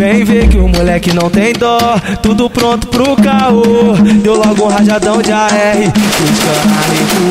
Vem 0.00 0.24
ver 0.24 0.48
que 0.48 0.56
o 0.56 0.66
moleque 0.66 1.12
não 1.12 1.28
tem 1.28 1.52
dó, 1.52 1.78
tudo 2.22 2.48
pronto 2.48 2.86
pro 2.86 3.14
caô. 3.16 3.92
Deu 4.22 4.34
logo 4.34 4.64
um 4.64 4.68
rajadão 4.68 5.20
de 5.20 5.30
AR, 5.30 5.50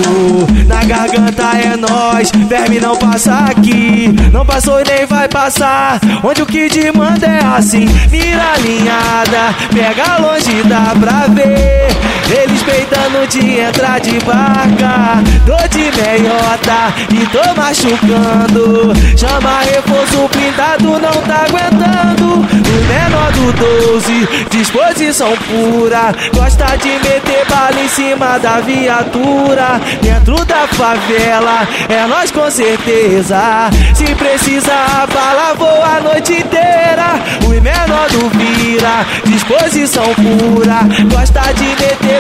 os 0.06 0.68
Na 0.68 0.84
garganta 0.84 1.58
é 1.58 1.76
nós, 1.76 2.32
verme 2.48 2.80
não 2.80 2.96
passa 2.96 3.34
aqui. 3.50 4.14
Não 4.32 4.46
passou 4.46 4.80
e 4.82 4.84
nem 4.84 5.08
vai 5.08 5.28
passar. 5.28 6.00
Onde 6.24 6.44
o 6.44 6.46
que 6.46 6.70
manda 6.92 7.26
é 7.26 7.44
assim, 7.44 7.88
mira 8.12 8.54
alinhada, 8.54 9.56
pega 9.74 10.20
longe, 10.20 10.62
dá 10.68 10.94
pra 11.00 11.26
ver. 11.34 12.19
Eles 12.32 12.62
peidando 12.62 13.28
de 13.28 13.60
entrar 13.60 14.00
de 14.00 14.20
barca, 14.20 15.24
tô 15.46 15.68
de 15.68 15.86
meiota 15.98 16.94
e 17.12 17.26
tô 17.28 17.56
machucando. 17.56 18.94
Chama 19.18 19.62
reforço 19.62 20.30
blindado, 20.32 21.00
não 21.00 21.22
tá 21.24 21.46
aguentando. 21.48 22.36
O 22.36 22.88
menor 22.88 23.32
do 23.32 23.52
12, 23.54 24.48
disposição 24.52 25.34
pura. 25.38 26.14
Gosta 26.34 26.78
de 26.78 26.90
meter 26.90 27.46
bala 27.50 27.82
em 27.84 27.88
cima 27.88 28.38
da 28.38 28.60
viatura. 28.60 29.82
Dentro 30.02 30.46
da 30.46 30.68
favela, 30.68 31.68
é 31.90 32.06
nós 32.06 32.30
com 32.32 32.50
certeza. 32.52 33.70
Se 33.96 34.06
precisa, 34.16 34.74
a 34.74 35.08
bala 35.08 35.54
voa 35.56 35.98
a 35.98 36.02
noite 36.02 36.34
inteira. 36.34 37.20
O 37.46 37.50
menor 37.50 38.08
do 38.10 38.30
vira, 38.38 39.06
disposição 39.26 40.06
pura. 40.16 40.82
Gosta 41.12 41.42
de 41.54 41.66
meter 41.66 42.19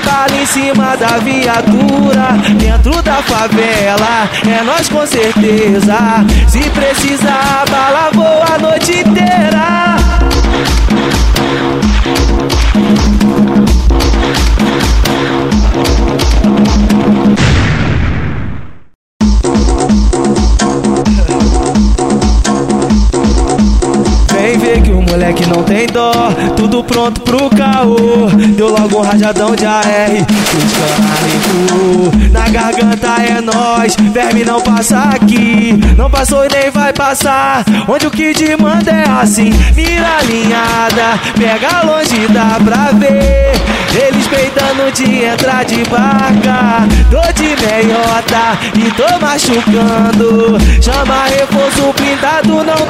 cima 0.49 0.95
da 0.95 1.17
viatura. 1.19 2.37
Dentro 2.57 3.01
da 3.01 3.21
favela, 3.23 4.29
é 4.47 4.63
nós 4.63 4.89
com 4.89 5.05
certeza. 5.05 6.25
Se 6.47 6.69
precisa, 6.71 7.29
a 7.29 7.65
bala 7.69 8.09
a 8.55 8.59
noite 8.59 8.99
inteira. 8.99 9.58
Moleque 25.09 25.45
não 25.47 25.63
tem 25.63 25.87
dó, 25.87 26.11
tudo 26.55 26.83
pronto 26.83 27.21
pro 27.21 27.49
caô. 27.49 28.27
Deu 28.55 28.69
logo 28.69 28.99
um 28.99 29.01
rajadão 29.01 29.55
de 29.55 29.65
AR, 29.65 29.83
os 32.13 32.31
Na 32.31 32.47
garganta 32.49 33.07
é 33.23 33.41
nós, 33.41 33.95
verme 34.13 34.45
não 34.45 34.61
passa 34.61 34.99
aqui. 35.15 35.79
Não 35.97 36.09
passou 36.09 36.45
e 36.45 36.49
nem 36.49 36.69
vai 36.69 36.93
passar. 36.93 37.65
Onde 37.87 38.07
o 38.07 38.11
que 38.11 38.29
manda 38.57 38.91
é 38.91 39.09
assim, 39.09 39.51
mira 39.75 40.17
alinhada, 40.19 41.19
pega 41.37 41.81
longe, 41.83 42.27
dá 42.27 42.59
pra 42.63 42.91
ver. 42.91 43.51
Eles 43.91 44.27
peidando 44.27 44.91
de 44.93 45.25
entrar 45.25 45.65
de 45.65 45.83
barca, 45.89 46.87
tô 47.09 47.33
de 47.33 47.49
meiota 47.49 48.57
e 48.75 48.91
tô 48.91 49.19
machucando. 49.19 50.57
Chama 50.81 51.25
reforço 51.25 51.93
blindado, 51.97 52.63
não 52.63 52.85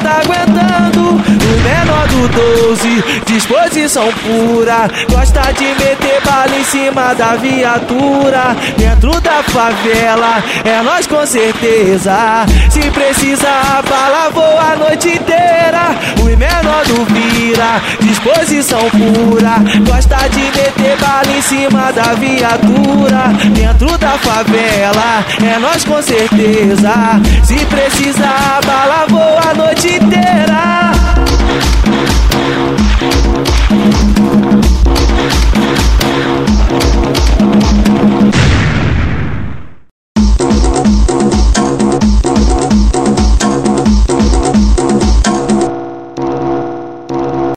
12, 2.70 3.04
disposição 3.26 4.08
pura. 4.22 4.88
Gosta 5.10 5.40
de 5.52 5.64
meter 5.64 6.20
bala 6.24 6.56
em 6.56 6.62
cima 6.62 7.12
da 7.14 7.34
viatura. 7.34 8.56
Dentro 8.76 9.20
da 9.20 9.42
favela, 9.42 10.42
é 10.64 10.80
nós 10.82 11.04
com 11.06 11.26
certeza. 11.26 12.46
Se 12.70 12.80
precisa, 12.90 13.48
a 13.48 13.82
bala 13.82 14.30
voa 14.30 14.72
a 14.72 14.76
noite 14.76 15.08
inteira. 15.08 15.96
O 16.20 16.24
menor 16.36 16.84
do 16.86 17.04
vira, 17.06 17.82
disposição 18.00 18.88
pura. 18.90 19.56
Gosta 19.84 20.28
de 20.28 20.42
meter 20.42 20.96
bala 21.00 21.36
em 21.36 21.42
cima 21.42 21.90
da 21.92 22.14
viatura. 22.14 23.32
Dentro 23.52 23.98
da 23.98 24.10
favela, 24.10 25.24
é 25.42 25.58
nós 25.58 25.84
com 25.84 26.00
certeza. 26.00 27.20
Se 27.42 27.56
precisa, 27.66 28.26
a 28.26 28.60